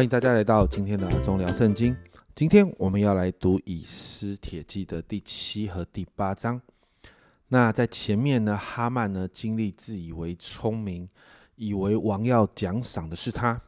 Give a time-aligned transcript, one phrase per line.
[0.00, 1.94] 欢迎大家来到今天的阿忠聊圣经。
[2.34, 6.58] 今天我们要来读以斯帖记的第七和第八章。
[7.48, 11.06] 那在前面呢，哈曼呢经历自以为聪明，
[11.56, 13.60] 以为王要奖赏的是他，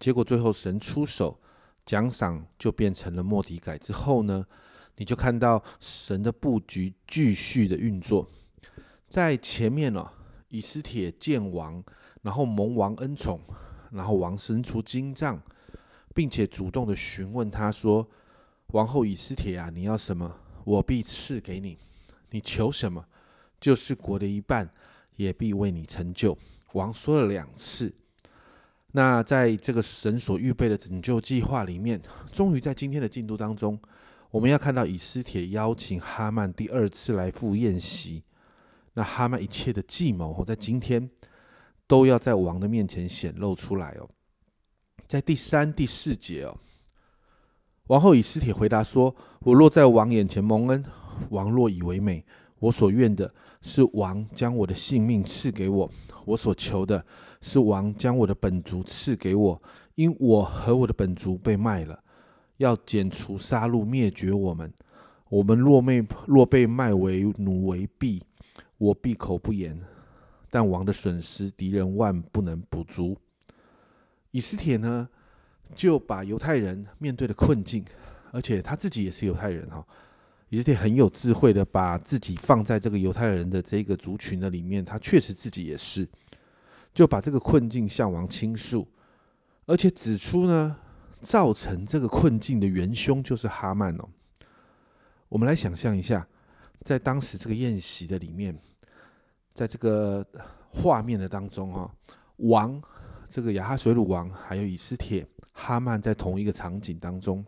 [0.00, 1.38] 结果最后神出手，
[1.84, 3.78] 奖赏就变成了莫迪改。
[3.78, 4.44] 之后呢，
[4.96, 8.28] 你就看到神的布局继续的运作。
[9.08, 10.04] 在前面呢，
[10.48, 11.80] 以斯帖见王，
[12.22, 13.38] 然后蒙王恩宠，
[13.92, 15.40] 然后王生出金杖。
[16.16, 18.08] 并且主动的询问他说
[18.72, 20.34] ：“王后以斯帖啊，你要什么，
[20.64, 21.76] 我必赐给你；
[22.30, 23.04] 你求什么，
[23.60, 24.72] 就是国的一半，
[25.16, 26.38] 也必为你成就。”
[26.72, 27.94] 王说了两次。
[28.92, 32.00] 那在这个神所预备的拯救计划里面，
[32.32, 33.78] 终于在今天的进度当中，
[34.30, 38.24] 我们要看到以斯帖邀请哈曼第二次来赴宴席。
[38.94, 41.10] 那哈曼一切的计谋，在今天
[41.86, 44.08] 都要在王的面前显露出来哦。
[45.06, 46.58] 在第三、第四节哦，
[47.86, 50.84] 王后以斯帖回答说：“我若在王眼前蒙恩，
[51.30, 52.24] 王若以为美，
[52.58, 53.32] 我所愿的
[53.62, 55.88] 是王将我的性命赐给我；
[56.24, 57.04] 我所求的
[57.40, 59.62] 是王将我的本族赐给我，
[59.94, 62.02] 因我和我的本族被卖了，
[62.56, 64.72] 要剪除、杀戮、灭绝我们。
[65.28, 68.20] 我们若被若被卖为奴为婢，
[68.78, 69.80] 我闭口不言。
[70.50, 73.16] 但王的损失，敌人万不能补足。”
[74.36, 75.08] 以斯帖呢，
[75.74, 77.82] 就把犹太人面对的困境，
[78.32, 79.82] 而且他自己也是犹太人哈。
[80.50, 86.06] 以斯帖很有智慧的把自己放在这个犹太人的这个族群的里面，他确实自己也是，
[86.92, 88.86] 就把这个困境向王倾诉，
[89.64, 90.76] 而且指出呢，
[91.22, 94.06] 造成这个困境的元凶就是哈曼哦。
[95.30, 96.28] 我们来想象一下，
[96.82, 98.54] 在当时这个宴席的里面，
[99.54, 100.22] 在这个
[100.68, 101.90] 画面的当中哈，
[102.36, 102.82] 王。
[103.28, 107.44] 这个亚哈水鲁王还有以斯帖、哈曼在同一个场景当中，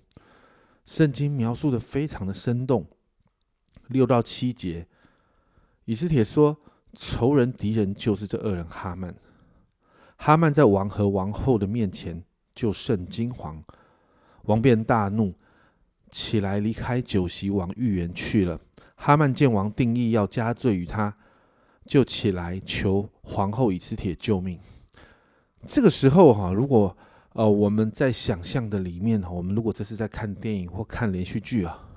[0.84, 2.86] 圣经描述的非常的生动。
[3.88, 4.86] 六到七节，
[5.86, 6.56] 以斯帖说
[6.92, 9.14] ：“仇人敌人就是这二人哈曼。”
[10.16, 12.22] 哈曼在王和王后的面前
[12.54, 13.62] 就甚惊惶，
[14.42, 15.32] 王便大怒，
[16.10, 18.60] 起来离开酒席往御园去了。
[18.96, 21.16] 哈曼见王定义要加罪于他，
[21.86, 24.58] 就起来求皇后以斯帖救命。
[25.66, 26.96] 这个时候哈，如果
[27.32, 31.88] 呃我们在想象的里面哈，我们如果这是在看电影或看连续剧啊，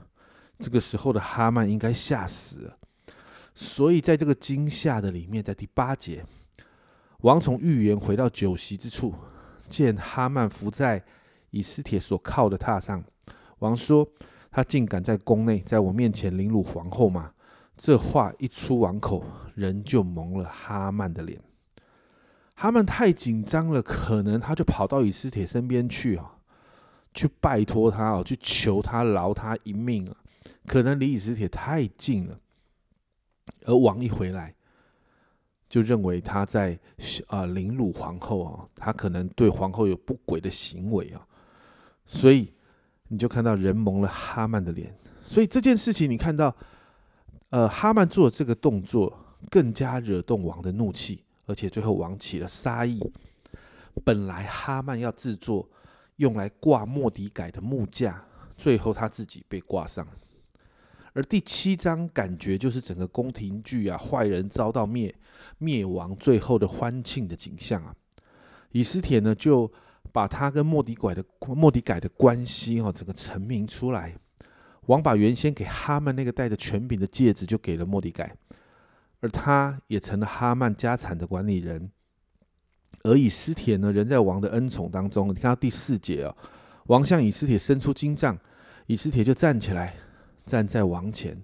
[0.59, 2.77] 这个时候的哈曼应该吓死了。
[3.53, 6.25] 所以在这个惊吓的里面，在第八节，
[7.19, 9.13] 王从预言回到酒席之处，
[9.69, 11.03] 见哈曼伏在
[11.49, 13.03] 以斯帖所靠的榻上。
[13.59, 14.07] 王说
[14.49, 17.31] ：“他竟敢在宫内在我面前凌辱皇后吗？”
[17.77, 19.23] 这话一出王口，
[19.53, 21.39] 人就蒙了哈曼的脸。
[22.61, 26.37] 他们太紧张了，可能他就跑到以斯帖身边去啊，
[27.11, 30.15] 去拜托他哦，去求他饶他一命啊。
[30.67, 32.39] 可能离以斯帖太近了，
[33.65, 34.53] 而王一回来，
[35.67, 36.77] 就认为他在
[37.25, 41.25] 啊凌辱皇后啊，他可能对皇后有不轨的行为啊，
[42.05, 42.53] 所以
[43.07, 44.95] 你就看到人蒙了哈曼的脸。
[45.23, 46.55] 所以这件事情，你看到，
[47.49, 49.11] 呃，哈曼做这个动作，
[49.49, 51.23] 更加惹动王的怒气。
[51.45, 53.01] 而且最后王起了杀意。
[54.05, 55.69] 本来哈曼要制作
[56.15, 58.23] 用来挂莫迪改的木架，
[58.55, 60.07] 最后他自己被挂上。
[61.13, 65.13] 而第七章感觉就是整个宫廷剧啊，坏人遭到灭
[65.57, 67.93] 灭亡，最后的欢庆的景象啊。
[68.71, 69.69] 以斯帖呢就
[70.13, 74.15] 把他跟莫迪改的莫迪改的关系哦，整个成名出来。
[74.85, 78.33] 王把原先给哈曼那个戴着权柄的戒指就给了莫迪改。
[79.21, 81.91] 而他也成了哈曼家产的管理人，
[83.03, 85.29] 而以斯帖呢，人在王的恩宠当中。
[85.29, 86.35] 你看到第四节哦，
[86.87, 88.35] 王向以斯帖伸出金杖，
[88.87, 89.95] 以斯帖就站起来，
[90.43, 91.39] 站在王前。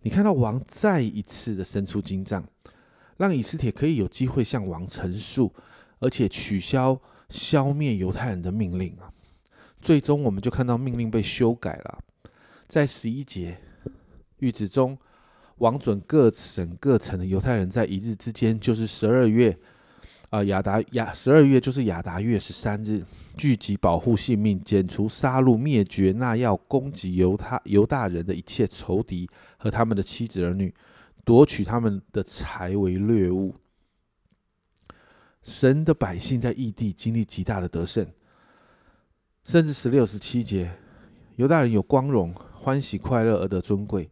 [0.00, 2.42] 你看到王再一次的伸出金杖，
[3.18, 5.54] 让以斯帖可以有机会向王陈述，
[5.98, 6.98] 而且取消
[7.28, 9.12] 消灭犹太人的命令啊。
[9.82, 11.98] 最终，我们就看到命令被修改了，
[12.68, 13.58] 在十一节
[14.40, 14.96] 谕旨中。
[15.62, 19.56] 王准各省各城的犹太人在一日之间，就是十二月，
[20.28, 23.04] 啊亚达亚十二月就是亚达月十三日，
[23.36, 30.74] 聚集保护性命，剪除杀戮灭绝那要攻击犹他犹大人的一切仇敌和他们的妻子儿女，
[31.24, 33.54] 夺取他们的财为掠物。
[35.44, 38.04] 神的百姓在异地经历极大的得胜，
[39.44, 40.72] 甚至十六十七节，
[41.36, 44.10] 犹大人有光荣、欢喜、快乐而得尊贵。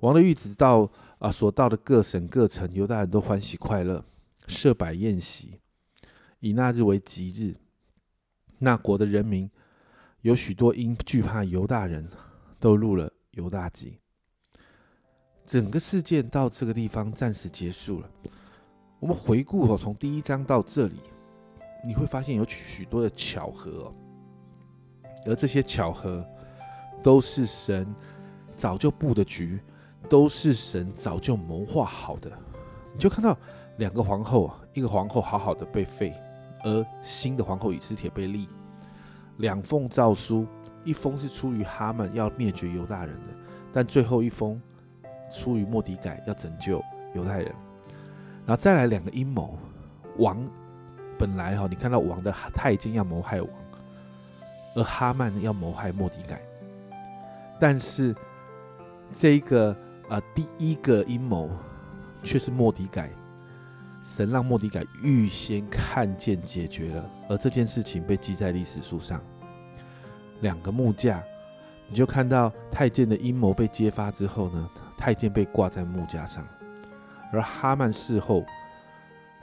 [0.00, 4.04] 王的谕旨到啊，所到的各省各城，犹大人都欢喜快乐，
[4.46, 5.60] 设摆宴席，
[6.40, 7.56] 以那日为吉日。
[8.58, 9.50] 那国的人民
[10.22, 12.08] 有许多因惧怕犹大人
[12.58, 13.98] 都入了犹大籍。
[15.46, 18.10] 整个事件到这个地方暂时结束了。
[18.98, 21.00] 我们回顾哦，从第一章到这里，
[21.84, 23.92] 你会发现有许多的巧合，
[25.26, 26.24] 而这些巧合
[27.02, 27.94] 都是神
[28.56, 29.58] 早就布的局，
[30.08, 32.30] 都是神早就谋划好的。
[32.92, 33.36] 你就看到
[33.76, 36.14] 两个皇后，一个皇后好好的被废，
[36.64, 38.48] 而新的皇后以斯帖被立。
[39.38, 40.46] 两封诏书，
[40.84, 43.34] 一封是出于哈曼要灭绝犹大人的，
[43.72, 44.60] 但最后一封
[45.30, 46.82] 出于莫迪改要拯救
[47.14, 47.54] 犹太人。
[48.44, 49.56] 然后再来两个阴谋，
[50.18, 50.44] 王
[51.16, 53.50] 本来哈，你看到王的太监要谋害王，
[54.74, 56.42] 而哈曼要谋害莫迪改，
[57.58, 58.14] 但是
[59.14, 59.76] 这个
[60.10, 61.48] 啊第一个阴谋
[62.22, 63.10] 却是莫迪改，
[64.02, 69.22] 神让莫迪改预先看见解决了，而这件事情被记在历史书上。
[70.40, 71.22] 两个木架，
[71.86, 74.68] 你就看到太监的阴谋被揭发之后呢，
[74.98, 76.44] 太监被挂在木架上。
[77.32, 78.44] 而哈曼事后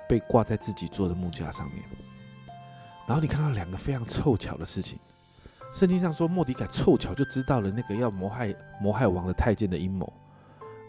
[0.09, 1.81] 被挂在自己做的木架上面，
[3.07, 4.99] 然后你看到两个非常凑巧的事情。
[5.73, 10.11] 圣经上说，莫迪改凑巧就知道了那个要谋害谋害王的太监的阴谋。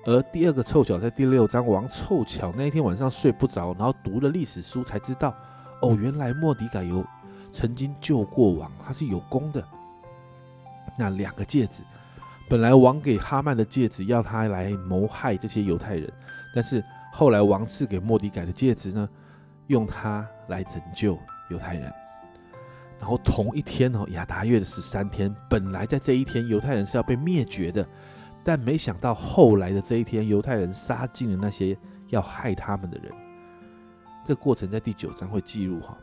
[0.09, 5.37] 而第二个凑巧，在第六章，王凑巧那一天晚上睡不着，然后读了历史书才知道，
[5.83, 7.05] 哦，原来莫迪改有
[7.53, 9.63] 曾经救过王，他是有功的。
[10.97, 11.83] 那两个戒指，
[12.49, 16.11] 本来王给哈曼的戒指，要他来谋害这些犹太人。
[16.55, 16.83] 但是
[17.13, 19.07] 后来王赐给莫迪改的戒指呢，
[19.67, 21.19] 用它来拯救
[21.51, 21.93] 犹太人。
[22.99, 27.87] 然后同一天哦，亚达月的十三天，本来在这一天犹太人是要被灭绝的，
[28.43, 31.77] 但没想到后来的这一天，犹太人杀尽了那些
[32.09, 33.13] 要害他们的人。
[34.25, 35.97] 这过程在第九章会记录哈。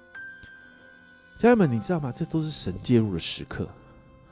[1.37, 2.11] 家人们，你知道吗？
[2.11, 3.67] 这都是神介入的时刻，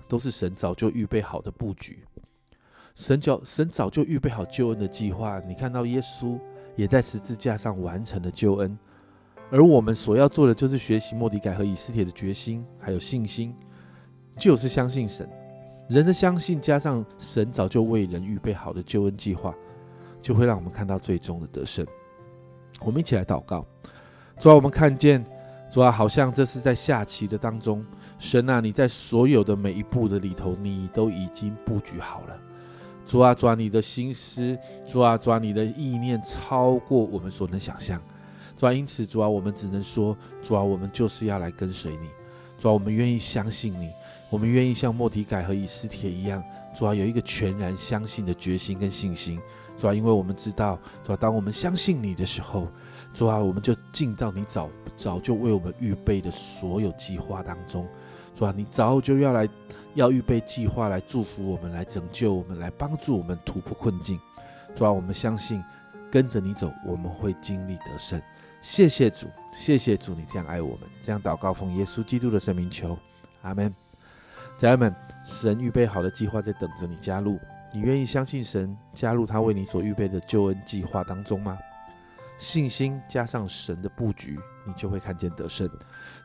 [0.07, 1.99] 都是神早就预备好的布局。
[2.95, 6.39] 神早神早就预备好救恩的计划，你看到耶稣
[6.75, 8.77] 也在十字架上完成了救恩，
[9.51, 13.55] 而我们所要做的就是学习莫迪改和以斯帖的决心，还有信心，
[14.37, 15.27] 就是相信神。
[15.89, 19.53] 人的相信加上神早就为人预备好的救恩计划，
[20.21, 21.85] 就会让我们看到最终的得胜。
[22.81, 23.65] 我们一起来祷告，
[24.39, 25.23] 主啊，我们看见
[25.69, 27.85] 主啊，好像这是在下棋的当中，
[28.17, 32.39] 神啊，你在所有的每一步的里头，你都已经布局好了。
[33.05, 38.01] 主啊，主啊，你的心思，主啊，主啊，你的意念超过我们所能想象。
[38.55, 42.07] 主啊，因此，主啊，我们只能说，主啊，我们就是要来跟随你。
[42.63, 43.91] 主啊，我们愿意相信你，
[44.29, 46.41] 我们愿意像莫迪改和以斯帖一样，
[46.73, 49.37] 主啊，有一个全然相信的决心跟信心。
[49.77, 52.69] 主啊，因为我们知道，主啊，当我们相信你的时候，
[53.13, 57.85] 主啊，我们就进到你早早就为我们预备的所有计划当中。
[58.33, 59.45] 主啊，你早就要来。
[59.95, 64.17] 要预备计划来祝福我们，来拯救我们，来帮助我们突破困境。
[64.73, 65.61] 主啊，我们相信
[66.09, 68.19] 跟着你走，我们会经历得胜。
[68.63, 72.97] 谢谢主，谢谢主，你这样爱我们，这样祷告奉耶稣基督的圣名求，
[73.41, 73.71] 阿门。
[74.57, 74.95] 家人们，
[75.25, 77.37] 神预备好的计划在等着你加入。
[77.73, 81.57] 你愿意相信神，加入他为你所预备的救恩计划当中吗？
[82.37, 85.69] 信心加上神的布局，你就会看见得胜。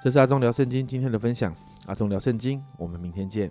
[0.01, 1.53] 这是阿忠聊圣经今天的分享。
[1.87, 3.51] 阿忠聊圣经，我们明天见。